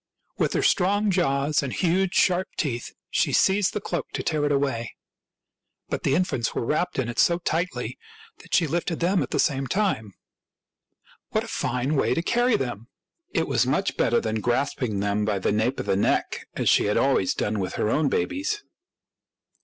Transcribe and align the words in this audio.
With 0.39 0.53
her 0.53 0.63
strong 0.63 1.11
jaws 1.11 1.61
and 1.61 1.71
huge, 1.71 2.15
sharp 2.15 2.47
teeth 2.57 2.91
she 3.11 3.31
seized 3.31 3.73
the 3.73 3.79
cloak 3.79 4.07
to 4.13 4.23
tear 4.23 4.43
it 4.45 4.51
away. 4.51 4.95
But 5.89 6.01
the 6.01 6.15
infants 6.15 6.55
were 6.55 6.65
wrapped 6.65 6.97
in 6.97 7.07
it 7.07 7.19
so 7.19 7.37
tightly 7.37 7.99
that 8.39 8.55
she 8.55 8.65
lifted 8.65 8.99
them 8.99 9.21
at 9.21 9.29
the 9.29 9.37
same 9.39 9.67
time. 9.67 10.15
What 11.29 11.43
a 11.43 11.47
fine 11.47 11.95
way 11.95 12.15
to 12.15 12.23
carry 12.23 12.55
them! 12.55 12.87
It 13.35 13.47
was 13.47 13.67
much 13.67 13.95
better 13.95 14.19
than 14.19 14.41
grasping 14.41 15.01
them 15.01 15.23
by 15.23 15.37
the 15.37 15.51
nape 15.51 15.79
of 15.79 15.85
the 15.85 15.95
neck 15.95 16.47
as 16.55 16.67
she 16.67 16.85
had 16.85 16.97
always 16.97 17.35
done 17.35 17.59
with 17.59 17.73
her 17.75 17.87
own 17.91 18.09
babies. 18.09 18.63